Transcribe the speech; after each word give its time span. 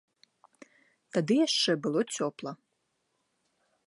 Тады 1.17 1.33
яшчэ 1.47 1.71
было 1.83 2.01
цёпла. 2.21 2.51